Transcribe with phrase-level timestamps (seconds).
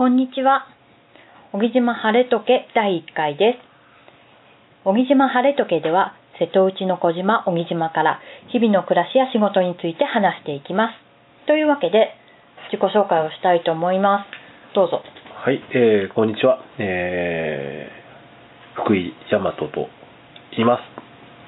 [0.00, 0.64] こんにちは。
[1.52, 4.82] 小木島晴れ時計第1回です。
[4.82, 8.18] 小木島晴れ時計では、瀬戸内の小島小木島から
[8.48, 11.46] 日々の暮らしや仕事について話していきます。
[11.46, 12.16] というわけで、
[12.72, 14.74] 自己紹介をしたいと思います。
[14.74, 15.02] どうぞ。
[15.44, 16.64] はい、えー、こんにちは。
[16.78, 19.68] えー、福井大和と
[20.56, 20.80] 言います。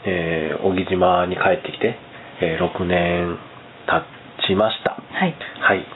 [0.05, 1.97] えー、小木島に帰ってきて、
[2.43, 3.39] えー、6年
[3.89, 4.05] 経
[4.47, 4.91] ちました。
[4.91, 5.35] はい。
[5.59, 5.87] はい。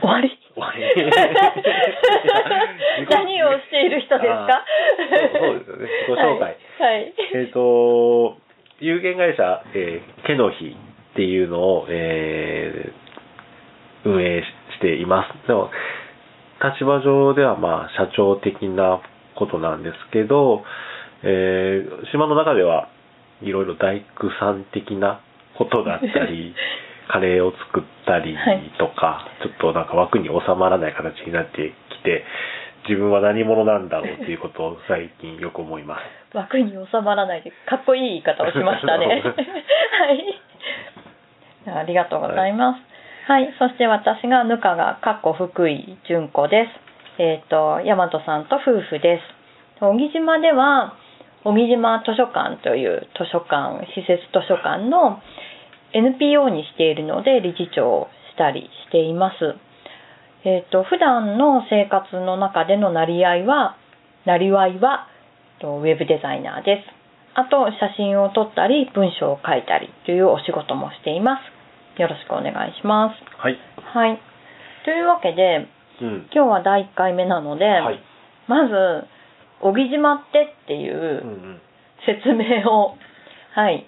[0.00, 0.82] 終わり終わり
[3.10, 4.64] 何をしている人ですか？
[5.38, 5.88] そうですよね。
[6.08, 6.40] 自己紹介。
[6.40, 6.56] はい。
[6.78, 8.36] はいえっ、と、
[8.80, 10.76] 有限会社、えー、ケの日
[11.12, 13.04] っていうのを、えー
[14.06, 14.42] 運営
[14.76, 15.48] しています。
[15.48, 15.70] でも、
[16.62, 19.00] 立場上ではまあ、社長的な
[19.34, 20.62] ことなんですけど、
[21.22, 22.88] えー島の中では
[23.42, 25.20] いろいろ大工さん的な
[25.56, 26.54] ことだったり、
[27.08, 28.36] カレーを作ったり
[28.78, 32.24] とか、ちょっとなんか枠に収まらない形になってきて、
[32.88, 36.02] 自分は何者なんだろうっていうことを最近よく思います。
[36.36, 39.22] 枠に収まらないでかっこいい言い方をしましたね。
[41.64, 41.78] はい。
[41.78, 43.30] ありがとうございます。
[43.30, 43.54] はい。
[43.58, 46.70] そして私がぬかがかっこ福井純子です。
[47.22, 49.80] えっ、と、大和さんと夫婦です。
[49.80, 50.94] 小木島では、
[51.44, 55.20] 小木島図書館という図書館、施設図書館の
[55.94, 59.54] NPO にしているので理事長をしたりしています。
[60.44, 63.76] えっ、と、普段の生活の中でのなり合いは、
[64.26, 65.08] なりわいは、
[65.58, 67.38] とウェブデザイナーです。
[67.38, 71.40] あと、写真を撮ったり、文章を書いたりというお仕事もしていま
[71.96, 72.00] す。
[72.00, 73.16] よろしくお願いします。
[73.38, 73.58] はい。
[73.94, 74.20] はい。
[74.84, 75.66] というわけで、
[76.02, 76.28] うん。
[76.34, 78.00] 今日は第1回目なので、はい。
[78.46, 79.06] まず、
[79.60, 81.00] 小木島ってっていうんう。
[81.00, 81.06] う
[81.52, 81.60] ん
[82.06, 82.96] 説明を、
[83.54, 83.86] はい。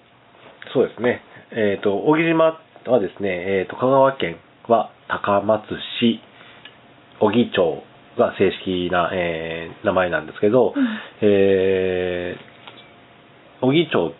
[0.73, 1.21] そうですね。
[1.51, 4.37] えっ、と、小木島はですね、えっ、と、香川県
[4.67, 5.63] は高松
[6.01, 6.19] 市
[7.19, 7.83] 小木町
[8.17, 10.73] が正式な、えー名前なんですけど、
[11.21, 14.13] えー小木町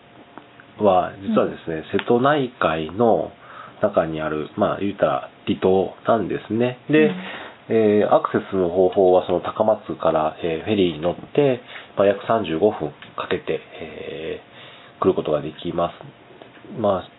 [0.82, 3.30] は実はですね、瀬戸内海の
[3.82, 6.78] 中にある、まあ言ったら離島なんですね。
[6.88, 7.14] で、うん
[7.70, 11.60] えーアクセスの方法はその高松から、えーフェリーに乗って、
[11.96, 14.48] まあ、約35分かけて、えー
[15.00, 15.94] 来ることができます。
[16.80, 17.17] まあ、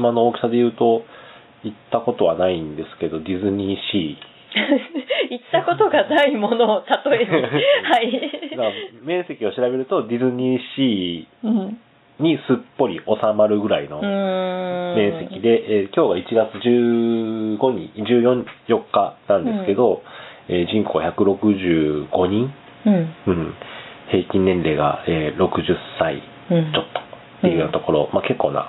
[0.00, 1.02] 島の大きさで言うと、
[1.62, 4.16] 行ったことはないんですけど、ディズニーシ
[5.30, 7.30] 行ったことがないものを例えに。
[7.36, 7.40] は
[8.02, 8.40] い。
[8.44, 8.50] ー。
[8.50, 8.70] だから
[9.04, 11.72] 面積を調べると、ディズニーシうんー
[12.22, 20.02] にすっぽり収まるぐらいのうーん面積で、えー今日が1月15日、14 4日なんですけど、
[20.48, 22.52] えー人口が165人、
[22.86, 23.14] うん。
[23.26, 23.54] うん、
[24.10, 27.00] 平均年齢が、えー60歳うんちょっと
[27.38, 28.68] っていうようなところ、まあ、結構な、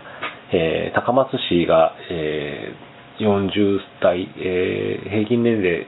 [0.54, 2.92] えー高松市が、えー
[3.22, 5.86] 40代、えー平均年齢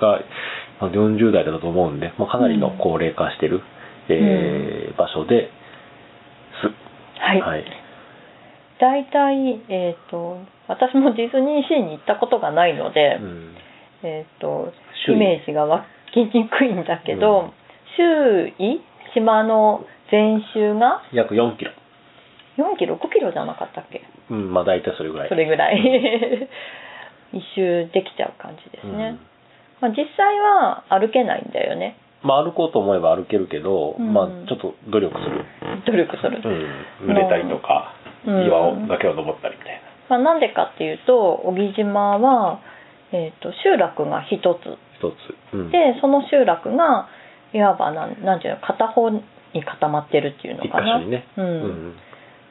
[0.00, 0.20] が
[0.80, 3.60] まあ40代だと思うんで、まあ、かなりの高齢化してる、
[4.08, 5.50] えー場所で
[6.62, 6.68] す。
[7.20, 7.40] はい。
[7.40, 7.64] はい。
[8.78, 10.38] 大体、えっ、と、
[10.68, 13.54] 私もディズニーシーに行ったことがないので、うん
[14.02, 14.72] えっ、と、
[15.08, 17.50] イメージが湧きにくいんだけど、うん
[17.96, 18.82] 周囲、
[19.14, 21.00] 島の全周が？
[21.12, 21.70] 約4キロ。
[22.58, 24.02] 4キロ、5キロじゃなかったっけ？
[24.30, 25.28] うん、まあ大体それぐらい。
[25.28, 26.48] それぐらい。
[27.32, 29.18] 一周できちゃう感じですね。
[29.80, 31.96] まあ、実際は歩けないんだよね。
[32.22, 32.28] うん。
[32.28, 35.44] まあ歩こうと思えば歩けるけど、うんまあちょっと努力する。
[35.86, 36.40] 努力する。
[37.02, 37.10] うん。
[37.10, 39.80] 濡れたりとか、うん岩をだけを登ったりみたいな。
[40.08, 42.60] まあ、なんでかっていうと、小木島は、
[43.12, 45.54] えっ、と、集落が一つ一つ。
[45.54, 45.70] うん。
[45.70, 47.08] で、その集落が、
[47.52, 49.22] いわばなん、なんていうの、片方に
[49.64, 50.98] 固まってるっていうの一かな。
[50.98, 51.24] 箇所にね。
[51.36, 51.96] うん。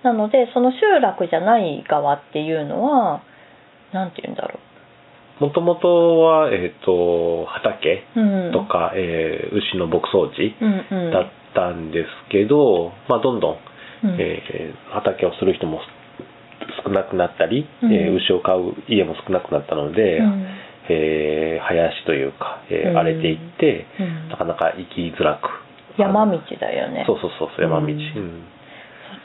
[0.09, 0.17] うん。
[0.17, 3.21] なので、その集落じゃない側っていうのは、
[3.93, 4.59] なんていうんだろ
[5.39, 8.19] もともとは、えっ、と、畑う。
[8.21, 8.51] うん。
[8.53, 11.11] とか、えー牛の牧草地うんうん。
[11.11, 13.57] だったんですけど、まあ、どんどん、
[14.03, 15.81] うんえー畑をする人も
[16.84, 20.46] 少なくなったり、うんえー牛を飼う家も少なくなったので、うん
[20.90, 25.49] えー林というか、えーうん荒れていって、うんなかなか生きづらく。
[25.99, 27.03] 山道だよね。
[27.08, 27.87] そうそうそう、山道。
[27.87, 28.43] うん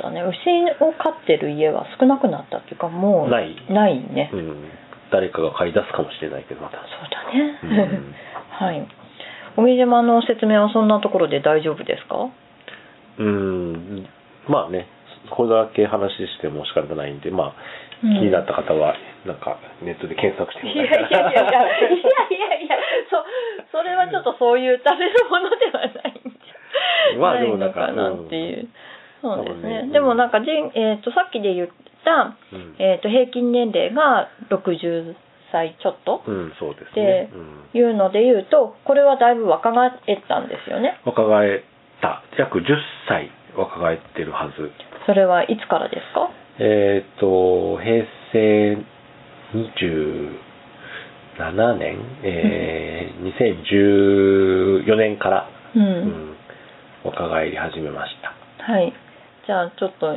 [0.01, 0.23] うんそうだね。
[0.23, 4.31] 牛を飼ってる家は少なくなったっていうか、もう、ないないね。
[4.33, 4.71] うん
[5.13, 6.79] 誰かが買い出すかもしれないけど、また。
[6.79, 7.59] そうだね。
[7.65, 7.67] う
[7.99, 8.15] ん
[8.51, 8.87] はい。
[9.57, 12.29] 小木島の説明はそんなところで大丈夫ですか？
[13.19, 14.07] うん、
[14.49, 14.87] まあね、
[15.31, 17.47] これだけ話しても仕方ないんで、まあ、
[18.03, 18.95] うん気になった方は、
[19.27, 21.51] なんか、ネットで検索していやいやいやいやいやいや
[22.63, 22.77] いや
[23.11, 28.69] そそれはちょっとそういうためのものではないんじゃまあないのかなっていう、うん
[29.93, 31.69] でもなんか人、えー、とさっきで言っ
[32.05, 32.77] た、うん。
[32.79, 35.15] えー、と平均年齢が60
[35.53, 37.31] 歳ちょっとうん、そうですでね。
[37.35, 37.69] うん。
[37.79, 39.95] いうので言うとこれはだいぶ若返っ
[40.29, 40.99] たんですよね。
[41.05, 41.61] 若返っ
[42.01, 42.23] た。
[42.39, 42.63] 約10
[43.09, 44.71] 歳若返ってるはず。
[45.07, 46.31] それはいつからですか？
[46.63, 48.77] えっ、と、平成
[49.55, 53.21] 27年、えー
[54.85, 56.37] 2014年から、うん、うん。
[57.05, 58.33] 若返り始めました。
[58.73, 58.93] はい
[59.51, 60.15] じゃあちょっと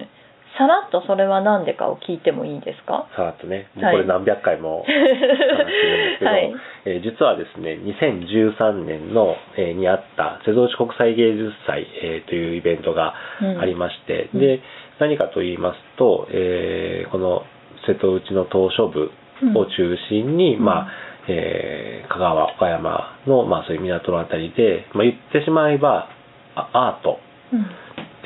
[0.54, 3.10] さらっとそれは何でかを聞いてもいいですか？
[3.18, 6.54] さらっとね、もうはいこれ何百回も 話してるんですけど、はい。
[6.86, 13.60] えー実はですね、2013年の、えーにあった瀬戸内国際芸術祭、えーというイベントがうん。
[13.60, 14.40] ありまして、うん。
[14.40, 14.60] で、
[15.00, 17.42] 何かと言いますと、えーこの
[17.88, 19.12] 瀬戸内の島嶼部
[19.60, 20.66] を中心に、うん。
[20.66, 20.88] まあ、
[21.30, 26.10] えー香川、岡山の、まあそういう港のあたりで、まあ言ってしまえば、
[26.54, 27.18] あアート、
[27.52, 27.66] うん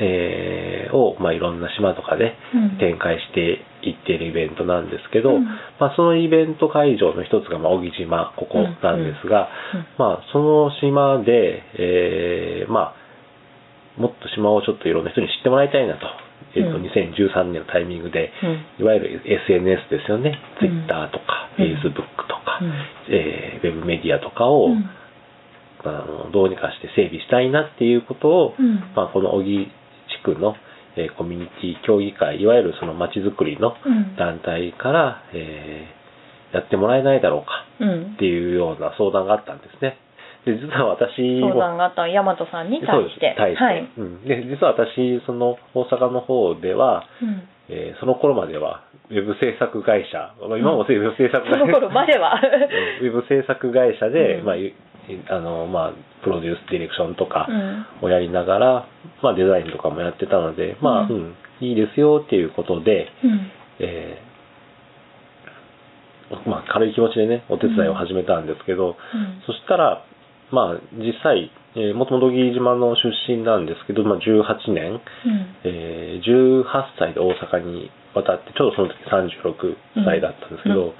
[0.00, 2.78] えーを、まあ、いろんな島とかでうん。
[2.78, 5.44] 展開していっているイベントなんですけど、うん。
[5.44, 9.86] まあ、そのイベント会場の一つが、まあ、小木島、ここなんですが、うん。
[9.98, 16.06] まあ、その島で、えーまあ、もっと島をちょっといろんな人に知ってもらいたいなと、
[16.54, 16.84] えーとうん。
[16.86, 18.30] 2013年のタイミングで、
[18.78, 18.84] うん。
[18.84, 20.68] いわゆる SNS ですよね、うん。
[20.86, 21.64] Twitter とか、うん。
[21.64, 22.72] Facebook とか、うん。
[23.10, 24.88] えーウェブメディアとかを、うん。
[25.84, 28.80] あのどうにかして整備したいなっていうことを、うん。
[28.96, 29.70] まあ、この小木地
[30.34, 30.54] 区の、
[30.96, 34.16] えーコミュニティ協議会、いわゆるその町づくりのうん。
[34.16, 35.98] 団体から、えー
[36.50, 38.14] やってもらえないだろうかうん。
[38.14, 39.98] っていうような相談があったんですね。
[40.46, 41.50] で実は私も。
[41.50, 43.34] 相談があった大和さんに対して。
[43.36, 43.84] 対して、はい。
[43.98, 47.48] うん、で実は私その大阪の方では、うん。
[47.68, 52.40] えーその頃まではウェブ制作会社、まあ今もウェブ制作その頃までは。
[53.02, 54.46] ウェブ制作会社で、うん。
[54.46, 54.72] まあい
[55.28, 55.92] あのまあ、
[56.22, 58.06] プロデュースディレクションとかうん。
[58.06, 58.88] をやりながら、
[59.22, 63.50] まあ、デザインとかもやってたので、まあ、ううんん、いいですよっていうことで、うん。
[63.80, 64.28] えー
[66.46, 69.42] まあ、軽い気持ちでね、お手伝いを始めたんですけど、うん。
[69.46, 70.04] そしたら、
[70.52, 75.00] まあ、実際、えー、もともと木島の出身なんですけど、まあ、18年、うん。
[75.64, 76.64] えー18
[76.98, 80.92] 歳で大阪に渡って、ちょうどその時36歳だったんですけど、うん。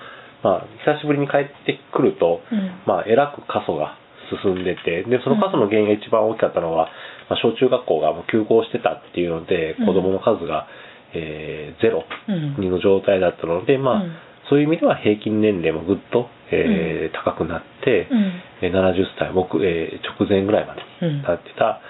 [0.43, 2.81] まあ、久しぶりに帰ってくると、うん。
[2.87, 3.97] まあ、えらく過疎が
[4.43, 6.89] 進んでて、で、その過疎の原因が一番大きかったのは、
[7.29, 9.87] まあ、小中学校がもう休校してたっていうので、うん。
[9.87, 10.67] 子供の数が、
[11.15, 12.71] えーゼロうん。
[12.71, 14.13] の状態だったので、まあ、うん。
[14.51, 18.33] そういう意味では平均年齢もぐっと、えー高くなって、うん。
[18.63, 21.23] えー70歳、僕、えー直前ぐらいまでうん。
[21.23, 21.81] 経ってた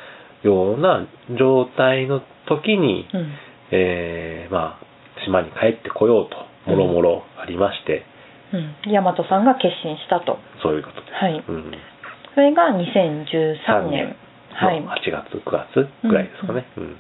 [0.43, 1.07] ような
[1.39, 3.33] 状態の時に、うん。
[3.71, 8.05] えーまあ、島に帰ってこようと、もろもろありまして、
[8.53, 8.75] うん。
[8.93, 10.39] 大和さんが決心したと。
[10.63, 11.13] そういうことです。
[11.13, 11.45] はい。
[11.49, 11.73] うん
[12.39, 14.15] それが2013年。
[14.55, 14.81] はい。
[14.81, 16.65] の8月、9月ぐらいですかね。
[16.77, 16.95] うん。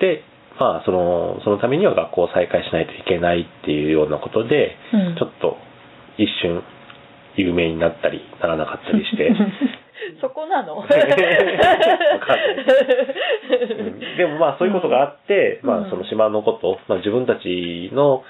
[0.00, 0.24] で、
[0.58, 5.16] まあ、その、そのためには学校を再開しないといけないっていうようなことで、うん。
[5.16, 5.58] ちょっと
[6.16, 6.62] 一瞬
[7.36, 9.30] 有名になったりならなかったりして、
[10.22, 10.82] そこなの？
[14.16, 15.68] でもまあそういうことがあって、うん。
[15.68, 18.24] まあその島のこと、まあ自分たちの、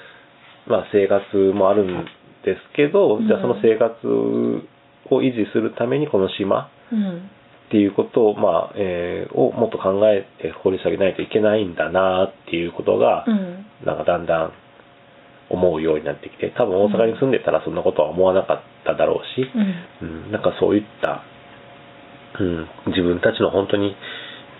[0.66, 2.06] まあ、生活もあるん
[2.44, 3.28] ですけど、うん。
[3.28, 4.66] じゃあその生活
[5.14, 7.30] を維持するためにこの島うん
[7.72, 13.64] っていうことを、まあ、えーをもっと考えて掘り下げないといけないんだなっていうことが、うん。
[13.86, 14.52] なんかだんだん
[15.48, 19.48] 思うようになってきて、多分大阪に住んでたらそんなことは思わなかっただろうし、
[20.02, 20.26] うん。
[20.26, 21.24] うん、なんかそういった、
[22.38, 23.96] うん、自分たちの本当に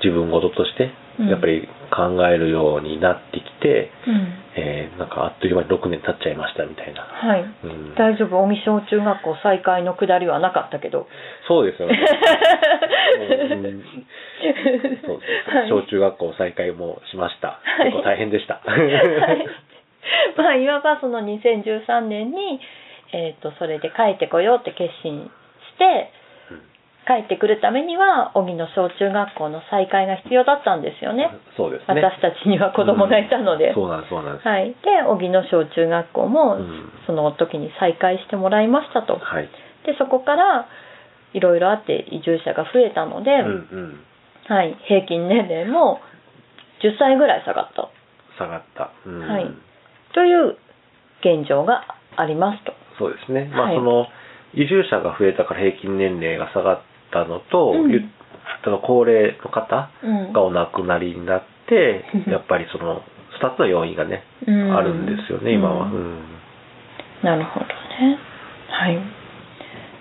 [0.02, 4.38] 自分事としてうんやっぱり考えるようになってきて、うん。
[4.54, 7.02] えーなんかあっという間に6年経っちゃいましたみたいな。
[7.02, 7.42] はい。
[7.42, 8.37] うん、大丈夫？
[8.37, 11.09] 小木小中学校再開のくだりはなかったけど。
[11.49, 11.97] そうですよね。
[13.21, 13.85] うん。
[15.04, 15.69] そうですはい。
[15.69, 17.61] 小中学校再開もしました。
[17.62, 17.85] はい。
[17.87, 18.61] 結構大変でした。
[18.64, 19.47] はい。
[20.37, 22.61] まあいわばその2013年に、
[23.12, 25.31] えー、とそれで帰ってこようって決心
[25.76, 26.22] してうん
[27.06, 31.99] 帰ってくるためには小木の小中学校の再開が必要だったんですよねそうですね。
[31.99, 34.47] 私たちには子供がいたので、そうなんです、そうなんです。
[34.47, 39.49] はい、で小木の小中学校もうんその時に再開してもらいましたとはい。
[39.85, 40.68] でそこから
[41.35, 44.04] いろいろあって移住者が増えたので、うん
[44.47, 44.54] うん。
[44.54, 46.00] はい、平均年齢も
[46.82, 47.90] 10歳ぐらい下がった
[48.38, 48.90] 下がった。
[49.06, 49.47] うんはい
[50.14, 50.59] という
[51.25, 52.75] 現状がありますと。
[52.99, 53.49] そうですね。
[53.54, 54.06] まあ、はいその、
[54.54, 56.82] 移住者が増えたから平均年齢が下がっ
[57.12, 57.90] たのと、うん。
[57.90, 58.00] ゆ
[58.64, 60.33] その高齢の方うん。
[60.33, 62.33] がお亡くなりになって、うん。
[62.33, 63.02] やっぱりその、
[63.40, 64.76] 2つの要因がね、うん。
[64.76, 65.88] あるんですよね、今は。
[67.23, 68.19] なるほどね。
[68.71, 68.99] はい。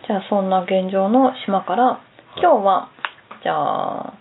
[0.07, 2.01] じゃあそんな現状の島から
[2.35, 2.89] 今日は
[3.43, 4.13] じゃあ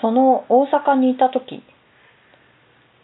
[0.00, 1.62] その大阪にいた時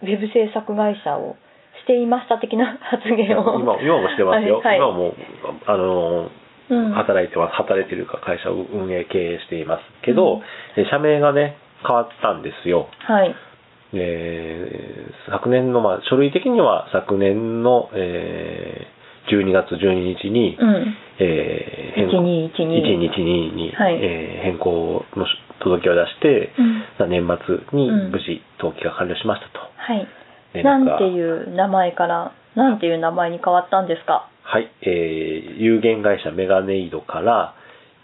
[0.03, 3.61] ウェブ制作会社をししていました的な発言を。
[3.61, 4.91] 今今もしてますよ、はいはい。
[4.91, 5.15] 今も
[5.67, 6.31] あのうん
[6.95, 10.43] 働いてます働いてるか会社を運営経営していますけど、
[10.77, 11.57] え社名がね
[11.87, 12.89] 変わったんですよ。
[13.07, 13.35] はい。
[13.95, 18.97] えー昨年の、まあ、書類的には昨年の、えー
[19.27, 20.95] 12月12日に、うん。
[21.19, 23.95] えー変更1212 1212に、はい。
[24.01, 25.27] えー変更の
[25.61, 26.53] 届けを出して、
[27.01, 27.11] うん。
[27.11, 28.11] 年末にうん。
[28.13, 29.59] 無事登記が完了しましたと。
[29.77, 30.07] はい。
[30.55, 34.29] 連絡がなんていう名前からなんていう名前に変わったんですか？
[34.49, 37.55] はい、えー有限会社メガネイドから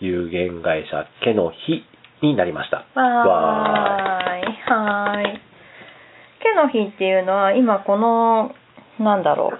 [0.01, 1.85] 有限会社ケの日
[2.21, 2.79] になりました。
[2.99, 5.41] わーいはーい
[6.43, 8.55] 毛の日っていうのは今この
[8.99, 9.53] なんだろ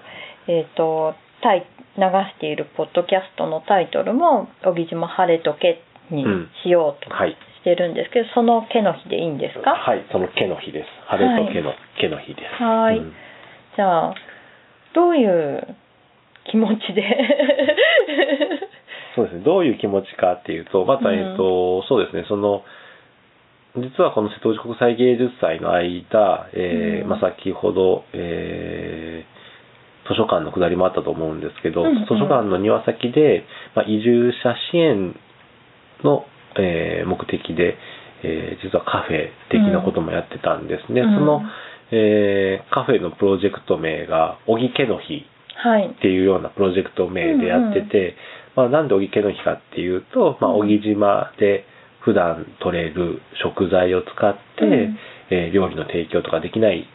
[0.49, 6.25] うえっ、とタイ流しているポッドキャストのタイトルも「小木島晴れとけ」に
[6.65, 7.37] しようとはい。
[7.63, 9.71] してるんですけど、その毛の日でいいんですか？
[9.71, 10.89] はい、その毛の日です。
[11.07, 12.63] 晴れと毛の、毛の日です。
[12.63, 13.13] はーいうん
[13.77, 14.15] じゃあ
[14.95, 15.77] どういう
[16.51, 17.03] 気持ちで。
[19.15, 22.63] そうですね、どういう気持ちかっていうと、また、うんえっと、そうですね、その、
[23.77, 27.11] 実はこの瀬戸内国際芸術祭の間、えーうん。
[27.11, 29.33] まあ、先ほど、えー
[30.05, 32.05] 図書館の下りもあったと思うんですけど、うんうん。
[32.07, 33.45] 図書館の庭先で、
[33.77, 35.15] まあ、移住者支援
[36.03, 36.27] の、
[36.59, 37.77] えー目的で、
[38.25, 41.03] えー実はカフェ的なこともやってたんですね。
[41.03, 41.15] うん。
[41.15, 41.43] その、
[41.93, 45.15] えーカフェのプロジェクト名が、小木家の日。
[45.15, 45.27] はい
[45.91, 48.15] っていうようなプロジェクト名でやってて、
[48.57, 51.65] まあ、なんで小木家の日かっていうと、まあ、島で
[52.05, 54.99] 普段取れる食材を使って、うん
[55.31, 56.87] えー料理の提供とかできない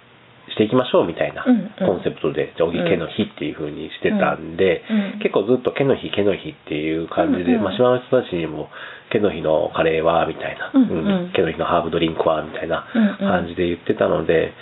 [0.50, 1.98] していきましょうみたいなうんうん。
[1.98, 8.70] コンセプトで、じゃあ小木家の日っていう風にしてたんで、うん結構ずっと家の日家の日っていう感じで、うんうんまあ、島の人たちにも
[9.14, 10.82] 家の日のカレーはみたいな、うん。
[10.84, 13.18] うん家の日のハーブドリンクはみたいなうんうん。
[13.18, 14.54] 感じで言ってたので、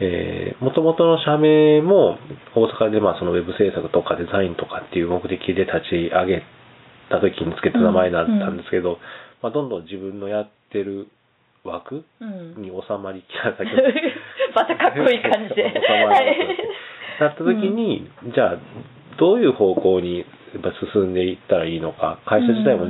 [0.00, 2.18] えー、元々の社名も
[2.56, 6.42] 大阪でまあそのウェブ制作とかデザインとかっていう目的で立ち上げ
[7.10, 8.98] た時につけた名前だったんですけど、
[9.42, 11.08] まあ、どんどん自分のやってる
[11.64, 12.62] 枠うん。
[12.62, 13.70] に収まりきら先
[14.54, 15.70] またかっこいい感じで。
[15.70, 16.20] 収まら
[17.20, 18.56] なった時に、じゃあ
[19.18, 20.24] どういう方向に
[20.92, 22.88] 進んでいったらいいのか会社自体も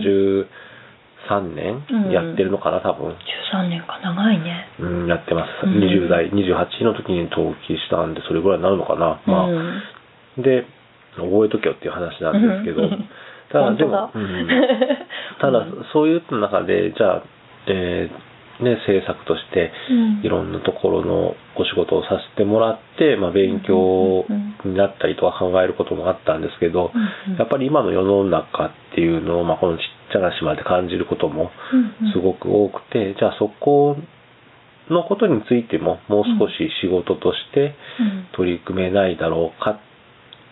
[1.29, 3.15] 13年やってるのかな多分、
[3.55, 4.67] 13年か長いね。
[4.81, 5.79] うん、やってます、うん。
[5.79, 10.43] 20代28の時に登記したんでそれぐらいになるのかな、まあうん。
[10.43, 10.67] で
[11.17, 13.09] 覚えとけよっていう話なんですけど、うん。
[13.53, 14.49] ただでも、うん。
[15.41, 15.87] ただうん。
[15.93, 17.23] そういう中でじゃあ、
[17.67, 20.21] えーね、制作としてうん。
[20.23, 24.25] いろんなところのお仕事をさせてもらって、まあ、勉強
[24.65, 26.93] になったりとか考えることもあったんですけど、
[27.39, 32.13] やっぱり今の世の中っていうのを、まあ、このちっちゃな島で感じることもうんうん。
[32.13, 33.97] すごく多くて、じゃあそこ
[34.91, 36.53] のことについてももう少し
[36.83, 38.27] 仕事としてうん。
[38.37, 39.81] 取り組めないだろうか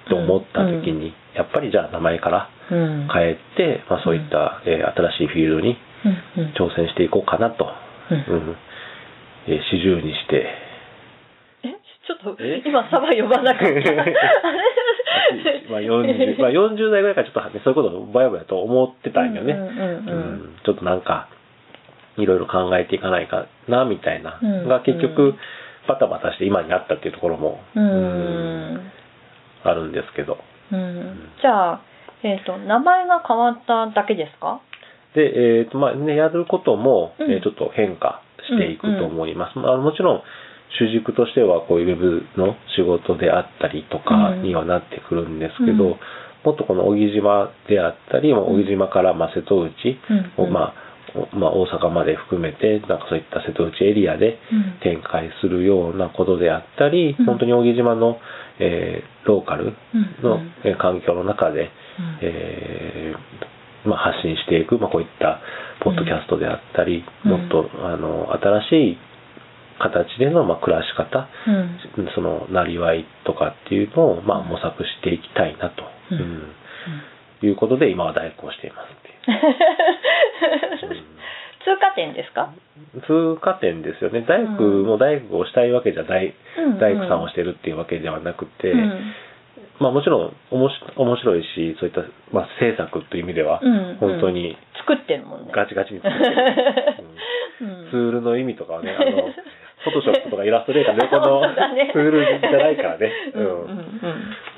[0.09, 3.09] と思った時に、やっぱりじゃあ名前からうん。
[3.12, 5.76] 変えて、まあ、そういった、えー新しいフィールドに
[6.37, 6.52] うんうん。
[6.55, 7.69] 挑戦していこうかなと、
[8.11, 8.17] うん。
[8.17, 8.57] うん。
[9.49, 10.47] えー四十にして。
[11.64, 11.69] え？
[12.07, 13.71] ちょっとえ今サバ呼ばなかった。
[15.71, 20.21] まあ 40, まあ40代ぐらいからちょっと、ね、そういうことをぼやぼやと思ってたんよね、うんうんうんうんう
[20.53, 20.57] ん。
[20.65, 21.29] ちょっとなんか
[22.19, 25.39] いろいろ考えていかないかなみたいな、うんが結う局ん
[25.89, 28.93] バタバタして今になったっていうところも、ううんん
[29.65, 30.39] あるんですけど。
[30.73, 31.31] うん。
[31.41, 31.81] じゃあ、
[32.23, 34.61] えっと名前が変わっただけですか？
[35.15, 35.23] で、
[35.61, 37.33] えーとまあね、やることも、うん。
[37.33, 40.23] えーちょっと変化していくと思います、あのもちろん
[40.79, 45.97] 主軸としてはこういうウェブの仕事であったりとかにはなってくるんですけど、うん。
[46.45, 49.99] もっとこの小木島であったり、まあ小木島からまあ瀬戸内
[50.39, 50.75] を、まあ
[51.15, 54.79] おまあ、大阪まで含めてなんかそういった瀬戸内エリアでうん。
[54.83, 57.27] 展開するようなことであったり、うん。
[57.27, 58.19] 本当に小木島の、
[58.59, 59.75] えーローカル
[60.23, 60.53] の、うん。
[60.65, 61.69] えー環境の中で、うん。
[62.23, 65.41] えーまあ、発信していく、まあ、こういった
[65.83, 67.31] ポッドキャストであったり、うん。
[67.31, 68.99] もっとあの新しい
[69.80, 71.50] 形での、まあ、暮らし方、う
[72.04, 72.08] ん。
[72.14, 75.82] そのなりわいとかっていうのを、まあ、模索していきたいなと、
[76.12, 76.18] うん。
[76.18, 76.52] うん。
[77.42, 79.12] いうことで今は大工をしていますってい
[80.87, 80.90] う。
[80.92, 81.20] う ん
[81.60, 82.54] 通過点ですか？
[83.06, 84.25] 通過点ですよね。
[84.26, 86.78] 大工も大工をしたいわけじゃ大,、うん。
[86.78, 89.12] 大工さんをしてるっていうわけではなくて、うん。
[89.78, 93.96] まあもちろんおもし面白いしそういった、まあ、制作という意味ではうん。
[94.00, 95.52] 本当に作ってるもんね。
[95.54, 96.34] ガチガチに作ってる、
[97.60, 97.90] うん。
[97.90, 99.28] ツールの意味とかはねあの
[99.84, 101.42] フォトショップとかイラストレーターの横の
[101.92, 103.96] ツールじゃないからね、うん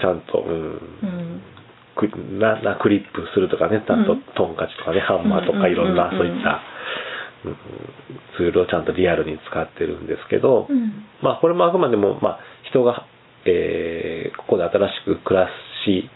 [0.01, 2.39] ちゃんと、うん。
[2.41, 3.83] ななクリップするとかね。
[3.87, 5.01] ちゃんとうんトンカチとかね。
[5.01, 6.61] ハンマーとうんかいろんなうんそういった、
[7.45, 7.57] うん。
[8.37, 11.05] ツールをちゃんとリアルに使ってるんですけど、うん。
[11.21, 13.05] まあこれもあくまでも、まあ、人が
[13.45, 15.49] えーここで新しく暮ら
[15.85, 16.09] し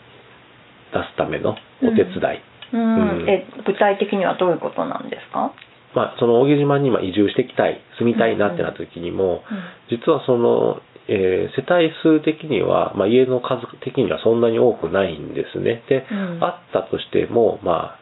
[0.92, 2.40] 出すためのお手伝い、
[2.72, 3.20] うん。
[3.20, 3.28] うん。
[3.28, 5.52] え具体的にはどういうことなんですか、
[5.96, 9.40] まあ、その小木島に今移住してきたい住みたいなってなった時にも、
[9.88, 10.76] 実はその、
[11.08, 15.82] えー世帯数的には、まあ、家の数的にはそんなに多くないんですね。
[15.88, 16.44] で、うん。
[16.44, 17.98] あったとしてもまあ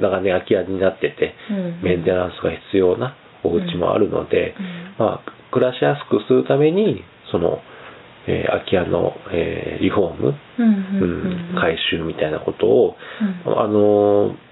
[0.00, 1.80] 長年空き家になっててうん。
[1.82, 3.14] メンテナンスが必要な
[3.44, 4.54] お家もあるので、
[4.98, 5.06] うん。
[5.06, 7.02] まあ、暮らしやすくするために
[7.32, 7.60] その、
[8.26, 10.68] えー空き家の、えーリフォーム、うん
[11.00, 12.96] うん改修みたいなことを、
[13.46, 13.58] うん。
[13.58, 14.47] あのー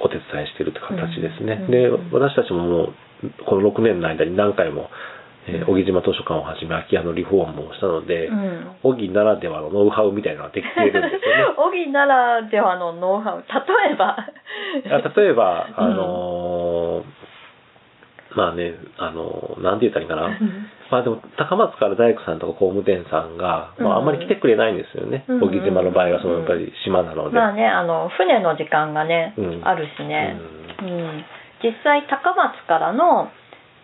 [0.00, 1.60] お手伝いしてるって形ですね。
[1.62, 2.10] うんでうん。
[2.12, 2.94] 私たちももう
[3.46, 4.90] この6年の間に何回も、
[5.46, 11.54] えー木島図書館をはじめ空き家のリフォームをしたので、うん小木ならではのノウハウみたいなのができているんですよね。
[11.56, 13.44] 小木ならではのノウハウ。
[13.86, 14.16] 例えば。
[14.16, 15.84] あ例えば、うん。
[15.84, 17.04] あのー
[18.36, 20.28] まあね、あのーなんて言ったらいいかな。
[20.90, 25.24] まあでも、高松から大工さんとか工務店さんが、まああんまり来てくれないんですよね。
[25.28, 27.36] うん小木島の場合は、そのやっぱり島なので。
[27.36, 30.36] まあねあの船の時間がね、うんあるしね、
[30.80, 31.24] うん
[31.62, 33.30] 実際高松からの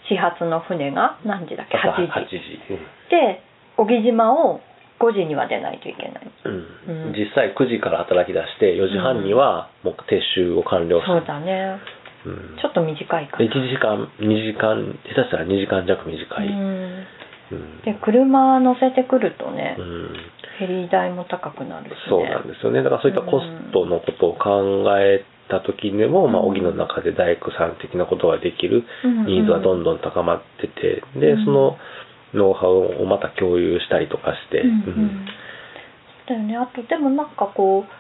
[0.09, 1.79] 始発の船が何時だっけ？
[1.79, 2.39] 朝8 8時。
[2.69, 2.79] 時。
[3.11, 3.43] で
[3.77, 4.61] 小木島を
[5.01, 6.31] 5時には出ないといけない。
[6.45, 6.53] うん。
[6.53, 7.13] うん。
[7.17, 11.21] 実際9時から働き出して、4時半にはもう撤収を完了する。
[11.21, 11.79] そうだね
[12.27, 12.59] うん。
[12.61, 13.45] ちょっと短いかな。
[13.45, 16.49] 1時間、2時間、下手したら2時間弱短い。
[16.49, 17.07] うん。
[17.53, 17.81] うん。
[17.83, 19.85] で車乗せてくるとね、うん。
[20.59, 21.97] フェリー代も高くなるしね。
[22.09, 22.83] そうなんですよね。
[22.83, 31.77] だからそういったコストのことを考えた時でも、まあ、うん小木の中で大工さん的なことができるうんニーズはどんどん高まってて、でうん、その
[32.35, 34.69] ノウハウをまた共有したりとかして、うん。
[34.69, 35.27] うん。
[36.29, 36.57] だよね。
[36.57, 38.00] あとでもなんかこう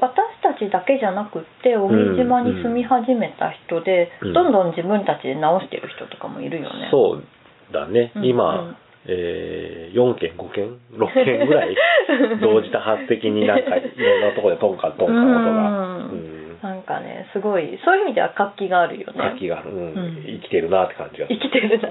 [0.00, 4.32] 私たちだけじゃなくって小木島に住み始めた人で、うん。
[4.32, 6.88] どんどん自分たちで直してる人とかもいるよね。
[6.90, 7.24] そう
[7.72, 8.76] だね、うん今、うん。
[9.08, 11.76] えー4件、5件、6件ぐらい
[12.42, 16.10] 同時多発的になんかいろんなところでトンカントンカン音が、うん。
[16.10, 19.12] うん、なんかねすごいそういう意味では活気があるよね。
[19.16, 19.78] 活気がある、うん。
[19.78, 20.24] うん。
[20.26, 21.88] 生きてるなって感じが生きてるな、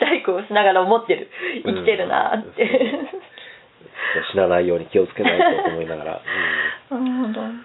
[0.00, 1.28] 大工をしながら思ってる。
[1.64, 2.68] 生きてるなって。
[4.32, 6.20] 死なないように気をつけないとと思いながら、
[6.90, 7.40] なるほど。
[7.40, 7.60] うんうん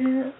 [0.00, 0.32] うん。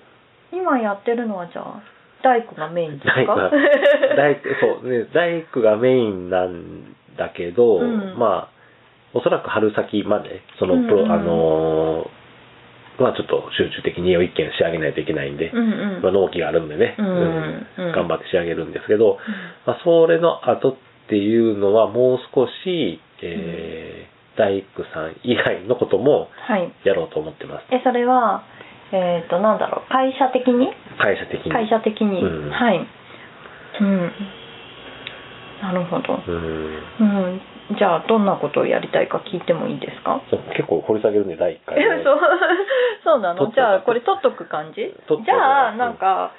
[0.52, 1.82] 今やってるのはじゃあ
[2.22, 3.12] 大工がメインですか？
[3.12, 3.50] 大工が
[4.16, 4.40] 大工
[4.82, 8.14] そうね大工がメインなんだけど、うん。
[8.18, 8.54] まあ
[9.16, 12.08] おそらく春先までそのプロ、うんうんあのー
[12.96, 16.00] まあちょっと集中的に家を一軒仕上げないといけないんで、うんうん。
[16.00, 17.06] まあ、納期があるんでね、うん
[17.76, 17.92] うん。
[17.92, 19.18] 頑張って仕上げるんですけど、
[19.66, 20.76] まあ、それの後っ
[21.08, 26.72] ていうのはもう少し、えー大工さん以外のこともはい。
[26.84, 27.66] やろうと思ってます。
[27.70, 28.42] えそれは
[28.92, 29.92] えっ、となんだろう。
[29.92, 30.68] 会社的に？
[30.98, 31.52] 会社的に。
[31.52, 32.50] 会社的に、うん。
[32.50, 32.86] はい。
[33.80, 34.12] うん。
[35.62, 36.34] なるほど、うん。
[37.00, 37.40] うん、
[37.78, 40.20] じゃあどんなことをやりたいか聞いてもいいですか？
[40.56, 42.20] 結構掘り下げるんで第1回えそう。
[43.04, 43.50] そうなの？
[43.50, 44.92] じゃあこれ取っとく感じ？
[45.24, 46.32] じゃあなんか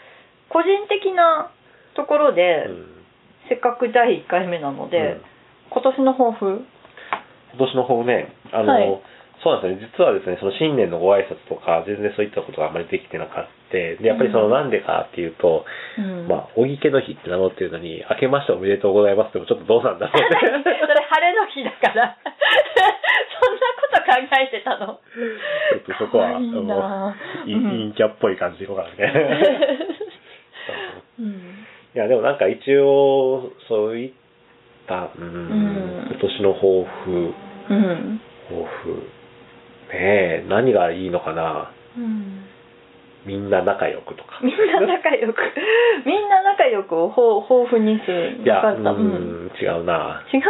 [0.49, 1.49] 個人的な
[1.95, 2.85] ところで、うん。
[3.49, 5.21] せっかく第1回目なので、うん。
[5.71, 6.65] 今年の抱負
[7.55, 9.01] 今年の方ね、あの、はい。
[9.43, 13.55] そうなんですね、実はですね、その新年のご挨拶とか、全然そういったことがあまりできてなかった。
[13.75, 14.51] で、やっぱりそのうん。
[14.51, 15.65] なんでかっていうと、
[15.97, 16.27] うん。
[16.27, 20.63] まあ、小木家の日って名乗ってるのに、明けましておめでとうございますってもちょっとどうなんだろう それね。
[20.63, 22.15] 晴れの日だから。
[23.41, 24.85] そんなこと考えてたの。
[24.85, 24.97] ちょ
[25.77, 27.13] っとそこは、いなも
[27.45, 27.91] ういうん。
[27.91, 29.11] 陰キャっぽい感じでいこうかなね。
[31.19, 31.65] うん。
[31.95, 34.11] いや、でもなんか一応、そういっ
[34.87, 36.07] た、うん、ん。
[36.11, 37.33] 今年の抱負、
[37.69, 38.21] うん。
[38.49, 38.89] 抱負、
[39.93, 41.71] ねえ、何がいいのかな？
[41.97, 42.45] うん。
[43.25, 44.39] みんな仲良くとか。
[44.43, 45.37] みんな仲良く。
[46.05, 48.37] みんな仲良くをほう豊富にする。
[48.43, 49.47] いや、ううん。
[49.47, 50.21] ん、違うな。
[50.31, 50.41] 違違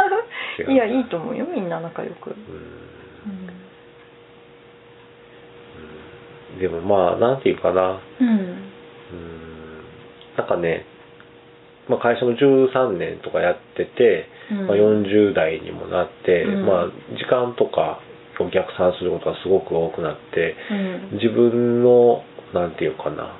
[0.65, 1.45] うういやいいと思うよ。
[1.45, 2.33] みんな仲良く、う
[6.57, 6.59] ん。
[6.59, 7.99] でもまあ、なんていうかな。
[8.19, 8.27] うん。
[8.27, 8.67] うん。
[10.37, 10.85] なんかね、
[11.87, 14.34] まあ、会社の13年とかやってて、うん
[14.67, 16.65] まあ、40代にもなって、うん。
[16.65, 16.85] まあ、
[17.17, 17.99] 時間とか
[18.39, 21.17] を逆算することがすごく多くなって、うん。
[21.17, 23.35] 自分の、なんていうかな、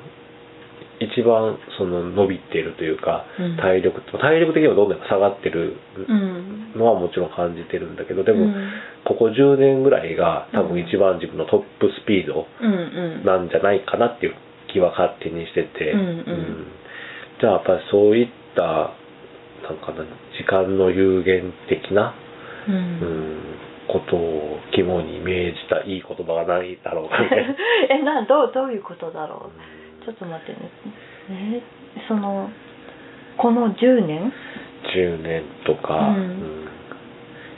[1.00, 3.58] 一番その伸びてるというか、うん。
[3.58, 5.76] 体力、体力的にはどんどん下がってる
[6.08, 6.74] うん。
[6.76, 8.72] のはもちろん感じてるんだけど、でも、うん。
[9.06, 12.48] ここ10年ぐらいが多分一番自分のトップスピード
[13.24, 14.36] なんじゃないかなっていう
[14.74, 16.00] 気は勝手にしてて、うん。
[16.00, 16.68] うん。
[17.40, 18.92] じゃあやっぱりそういった
[19.66, 20.06] なんかな
[20.38, 22.14] 時間の有限的な、
[22.68, 23.40] ううんん、
[23.88, 27.56] ことを肝に銘じたいい言葉がないだろうかね。
[27.90, 29.50] えなどうどういうことだろ
[30.02, 30.06] う。
[30.06, 30.70] ちょっとと待ってね。
[31.32, 31.62] え
[32.08, 32.50] その
[33.38, 34.32] この10年
[34.96, 36.68] ？10年とか、うん。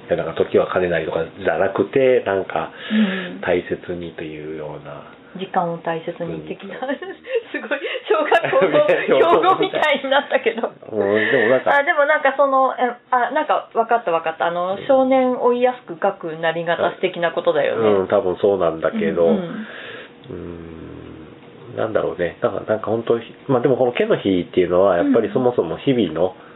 [0.07, 3.41] いやなんか時は金なりとかじゃなくてなんかうん。
[3.41, 5.03] 大切にというような、
[5.35, 10.71] 時間を大切に的な、う んすごい小学校の標語みたいになったけど。
[10.91, 14.45] うん、でもなんかあでもなんかそのえあなんか分かった分かった。
[14.47, 14.87] あの、うん。
[14.87, 17.89] 少年追いやすく書くなりがた素敵なことだよね。
[17.89, 21.73] うん、多分そうなんだけど、ううん。
[21.73, 26.46] ん、なんだろうね、なんか、なんか本当、まあでもこの毛の日っていうのは、やっぱりそもそも日々の、うん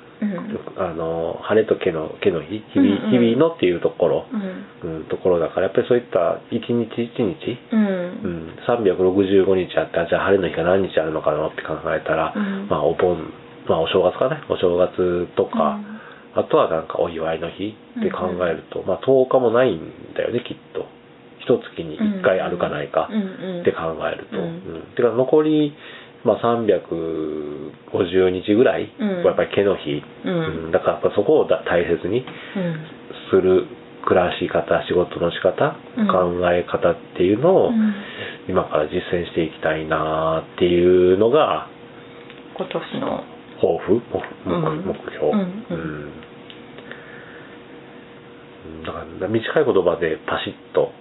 [0.78, 3.12] あの、晴れと毛の、毛の日、日々、うんうん。
[3.12, 4.26] 日々のっていうところ、
[4.84, 4.98] うん。
[4.98, 8.48] うん、ところだから、やっぱりそういった一日一日、ううん。
[8.48, 12.68] ん、365日あって、あじゃあ晴れの日が何日あるのかなって考えたら、うん。
[12.70, 13.18] まあお盆、
[13.68, 15.80] まあお正月かね、お正月とか、
[16.36, 19.82] あとはなんかお祝いの日って考えると、まあ10日もないん
[20.16, 20.86] だよね、きっと。
[21.42, 23.62] 一月に1回あるかないかうんうん。
[23.62, 24.38] って考えると。
[24.38, 24.44] うん。
[24.44, 24.82] うん。
[24.96, 25.74] てか残り、
[26.24, 29.10] まあ、350日ぐらいうん。
[29.20, 30.66] はやっぱり毛の日、うん。
[30.66, 30.72] うん。
[30.72, 32.86] だからやっぱそこをだ大切にうん
[33.32, 33.66] する
[34.06, 36.08] 暮らし方仕事の仕方、うん。
[36.08, 37.94] 考え方っていうのをうん。
[38.50, 41.68] 今から実践していきたいなっていうのが
[42.58, 43.24] 今年の。
[43.62, 44.02] 抱負目
[45.12, 45.36] 標、う
[45.76, 46.12] ん。
[48.84, 50.92] だから短い言葉でパシッと。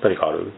[0.00, 0.52] 何かある？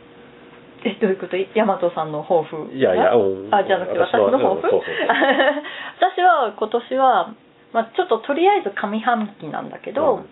[0.85, 1.37] えどういうこと？
[1.37, 2.71] 大和さんの抱負？
[2.75, 3.55] いやいやうん。
[3.55, 4.83] あじゃなくて私の抱負、うん
[6.03, 7.35] 私は今年は、
[7.73, 10.27] まあ、ちょっととりあえず上半期なんだけど、うん。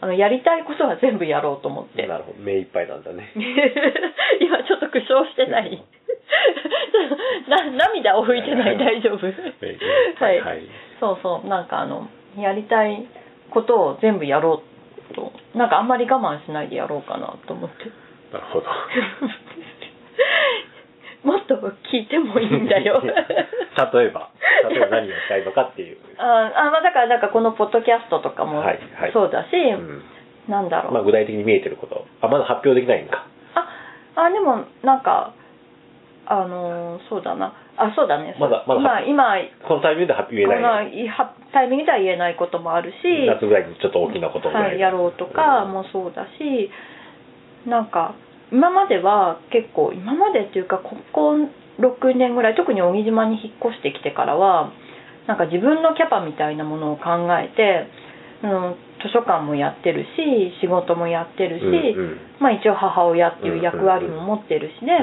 [0.00, 2.06] あのやりたいことは全部やろうと思って。
[2.06, 2.38] なるほど。
[2.40, 3.32] 目いっぱいなんだね。
[4.40, 5.82] 今ちょっと苦笑してない。
[7.48, 8.76] な涙を拭いてない。
[8.78, 9.24] 大丈夫？
[9.60, 9.78] 目いっ
[10.18, 10.62] ぱいはい。
[11.00, 11.48] そうそう。
[11.48, 13.06] なんかあのやりたい
[13.50, 14.62] ことを全部やろ
[15.10, 15.32] うと。
[15.54, 17.84] なんかあんまり我慢しないでやろうかなと思って。
[18.32, 18.66] なるほど
[21.24, 21.56] もっと
[21.90, 23.00] 聞いてもいいんだよ。
[23.92, 24.28] 例えば。
[24.68, 25.96] 例えば何をしたいのかっていう。
[26.18, 29.12] ああまあだからなんかこのポッドキャストとかもはいはい。
[29.12, 30.02] そうだし、うん。
[30.48, 32.06] なんだろう、まあ具体的に見えてること。
[32.20, 33.24] あまだ発表できないんか。
[33.54, 35.32] ああでもなんか
[36.26, 37.52] あのーそうだな。
[37.76, 38.36] あそうだね。
[38.38, 40.86] まだまだ今今このタイミングで発表こ言えない。
[40.86, 46.70] のいはタイミングでは言えないこともあるし夏ぐらいにちょっと大きなことぐらい、はい、やろうとかうんもそうだし、
[47.66, 48.14] なんか
[48.54, 51.34] 今までは結構今までっていうかここ
[51.82, 54.70] 6年ぐらい特に小木島に引っ越してきてからは
[55.26, 57.90] なんか自分のキャパみたいなものを考えて、
[58.46, 62.20] うん、図書館もやってるし仕事もやってるし、うんうん。
[62.38, 65.02] まあ、一応母親っていう役割も持ってるしね、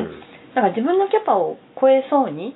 [0.56, 2.56] なんか自分のキャパを超えそうに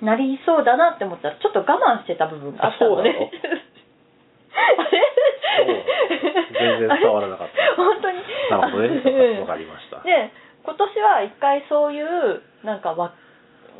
[0.00, 3.10] なりそうだなって思ったらちょっと我慢してた部分があったのね。
[3.10, 3.26] あそうなの？
[4.78, 5.15] あれ？
[6.52, 7.74] 全然伝わらなかった。
[7.76, 8.18] 本当に？
[8.50, 9.40] なるほどね。
[9.40, 10.00] わかりました。
[10.00, 10.30] で
[10.64, 13.12] 今年は一回そういうなんかわ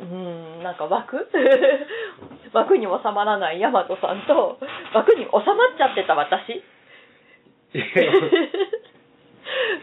[0.01, 1.27] うんなんか枠？
[2.53, 4.59] 枠に収まらない大和さんと
[4.93, 5.43] 枠に収まっ
[5.77, 6.63] ちゃってた私。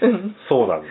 [0.02, 0.36] うん。
[0.48, 0.88] そうなんだ。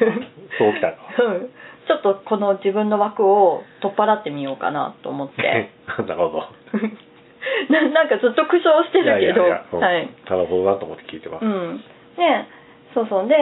[0.58, 1.50] そうきたかうん。
[1.88, 5.70] ちょっとこの自分の枠を取っ払ってみようかなと思って。
[6.06, 6.44] なるほど
[7.70, 9.44] ななんかずっと苦笑してるけど。
[9.80, 10.10] はい。
[10.30, 11.78] なるほどなと思って聞いてます、うん、
[12.18, 12.24] で
[12.94, 13.28] そうそう。
[13.28, 13.36] で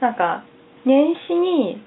[0.00, 0.44] なんか
[0.84, 1.82] 年始に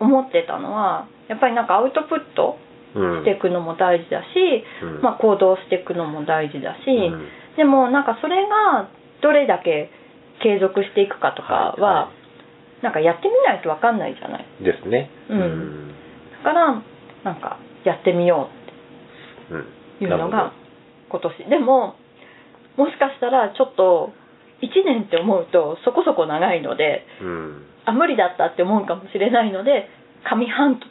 [0.00, 2.58] 思ってたのはやっぱりなんかアウトプット
[2.94, 3.24] うん。
[3.24, 5.02] していくのも大事だし、うん。
[5.02, 7.26] まあ、行動していくのも大事だし、うん。
[7.56, 8.88] でもなんかそれが
[9.20, 9.90] どれだけ
[10.42, 12.10] 継続していくかとかは、はいは
[12.82, 14.46] なんかやってみないと分かんないじゃない。
[14.62, 15.10] ですね。
[15.30, 15.94] うん。
[16.44, 16.82] だから
[17.24, 18.48] なんかやってみよ
[19.50, 19.60] ううん。
[19.62, 20.52] っていうのが
[21.10, 21.50] 今年。
[21.50, 21.96] でも
[22.76, 24.12] もしかしたらちょっと
[24.62, 27.66] 1年って思うとそこそこ長いのでうん。
[27.86, 29.88] あ無理だったって思うかもしれないので
[30.24, 30.88] 上半期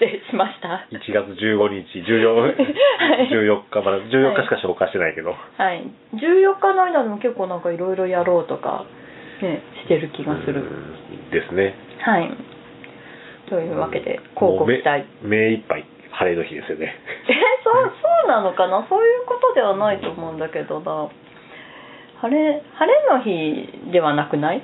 [0.00, 0.86] でしました。
[0.90, 2.54] 1月15日14
[3.34, 5.84] 14日まだ14日しか消化してないけど、はい。
[6.14, 8.86] 14日の間でも結構なんかいろいろやろうとか
[9.42, 10.62] ねしてる気がする。
[10.62, 11.30] うん。
[11.30, 11.74] ですね。
[12.00, 12.30] はい。
[13.50, 15.84] というわけで広告期待目いっぱい
[16.18, 16.94] 晴れの日ですよね。
[17.28, 18.86] えそうそうなのかな？
[18.88, 21.08] そういうことではないと思うんだけどな。
[22.20, 24.62] 晴れ晴れの日ではなくない？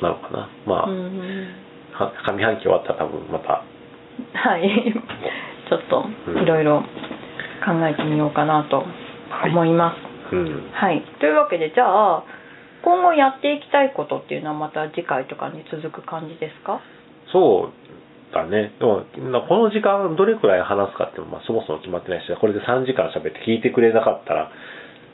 [0.00, 0.48] なのかな？
[0.66, 1.48] まあ、うん
[1.92, 3.64] は上半期終わったら多分また。
[4.34, 4.62] はい。
[5.68, 6.04] ちょっと
[6.42, 6.82] いろいろ
[7.64, 8.84] 考えてみようかなと
[9.46, 9.94] 思いま
[10.30, 10.70] す、うん。
[10.72, 12.22] はい、というわけでじゃあ
[12.82, 16.80] 今後やっていきたいことっていうのはまた次回とかに続く感じですか？
[17.32, 17.81] そう
[18.32, 18.72] だね。
[18.80, 24.50] でもなこの時間どれくらい話すかっても、まあ、そもそも決まってないしこれで3時間喋って聞いてくれなかったら、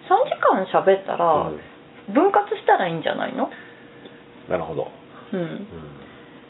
[0.09, 1.61] 3時間喋ったらうん。
[2.15, 3.51] 分割したらいいんじゃないの？
[4.49, 4.89] なるほど、
[5.35, 5.41] うん。
[5.41, 5.67] うん。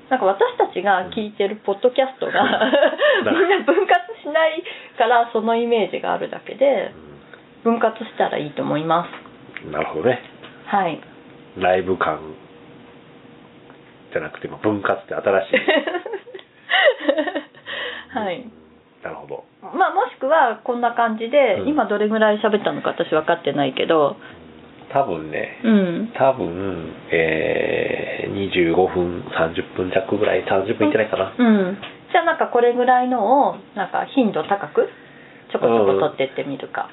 [0.08, 3.34] なんか私たちが聞いてるポッドキャストがうん。
[3.34, 3.90] みんな分割
[4.22, 4.62] しない
[4.96, 6.92] からそのイメージがあるだけで
[7.64, 9.08] 分割したらいいと思いま
[9.64, 9.68] す。
[9.70, 10.20] なるほどね。
[10.66, 11.00] はい。
[11.58, 12.34] ライブ感
[14.12, 15.58] じゃなくて、まあ分割って新しい。
[18.20, 18.44] はい。
[19.02, 19.44] なるほど。
[19.62, 21.68] まあもしくはこんな感じで、うん。
[21.68, 24.16] 今どれぐらい喋ったのか私分かってないけど。
[24.92, 26.12] 多分ね、うん。
[26.16, 31.34] 多分、えー、25分、30分弱ぐらい、30分いってないかな。
[31.38, 31.76] うん。
[32.10, 34.88] じゃあなんかこれぐらいのをなんか頻度高く
[35.52, 36.88] ちょこちょこ取ってってみるか、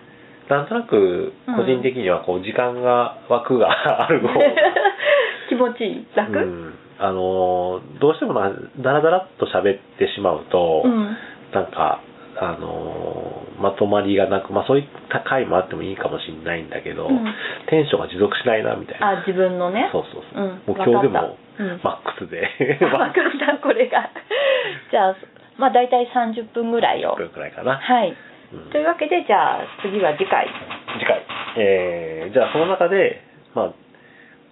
[0.49, 4.35] なんとなく、個人的には、こう、時間が、枠がある方が、
[5.49, 6.07] 気持ちいい。
[6.15, 6.37] 楽？
[6.37, 11.17] うん、あのーどうしてもな、だらだらっと喋ってしまうと、うん。
[11.53, 12.01] なんか、
[12.37, 17.23] あのーまとまりがなく、まあそういった回もあってもいいかもしれないんだけど、うん。
[17.69, 19.19] テンションが持続しないな、みたいな。
[19.19, 19.89] あ自分のね。
[19.91, 20.43] そうそうそう。
[20.43, 20.49] うん。
[20.67, 21.37] もう今日でも
[21.83, 22.47] マックスで、
[22.79, 24.09] 分かったこれが。
[24.91, 25.15] じゃあ
[25.57, 27.11] まあ大体30分ぐらいを。
[27.13, 27.77] これくらいかな。
[27.77, 28.13] はい。
[28.53, 28.69] うん。
[28.71, 30.47] というわけでじゃあ次は次回。
[30.99, 31.23] 次回。
[31.57, 33.21] えー、じゃあその中で、
[33.53, 33.71] まあ、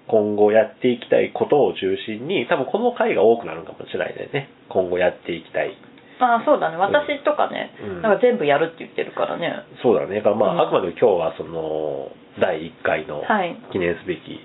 [0.08, 4.50] 今後やっていきたいことを中心に、多分この回が多くなるかもしれないね。
[4.70, 5.72] 今後やっていきたい。
[6.20, 6.78] ああそうだね。
[6.78, 8.02] 私とかね、うん。
[8.02, 9.64] なんか全部やるって言ってるからね。
[9.82, 10.18] そうだね。
[10.18, 10.62] だからまあ、うん。
[10.62, 13.56] あくまで今日はその、第1回のはい。
[13.72, 14.40] 記念すべき、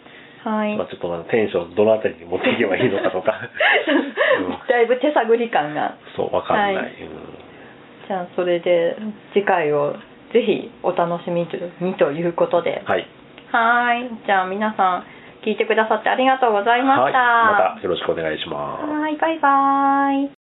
[0.44, 3.35] はい、まあちょっとまあテンションどのあたりに持っていけばいいのかとか、
[4.40, 4.59] うん。
[4.68, 5.97] だいぶ手探り感が。
[6.16, 6.77] そう、わかんない。
[6.77, 6.85] はい。
[6.85, 7.49] うん
[8.09, 8.97] じゃあそれで
[9.35, 9.92] 次回を
[10.33, 12.83] ぜひお楽しみにということで。
[12.87, 13.07] はい。
[13.53, 14.09] はい。
[14.27, 15.17] じゃあ皆さん
[15.48, 17.12] 聞いてくださってありがとうございまはい。
[17.12, 18.84] したまたよろしくお願いします。
[18.84, 20.38] はいバイバイ